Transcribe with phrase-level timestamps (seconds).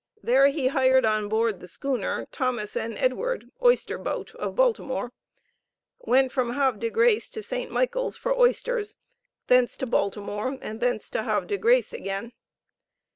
[0.23, 5.11] There he hired on board the schooner Thomas and Edward (oyster boat), of Baltimore.
[5.99, 7.69] Went from Havre de Grace to St.
[7.69, 8.97] Michael's, for oysters,
[9.45, 12.31] thence to Baltimore, and thence to Havre de Grace again.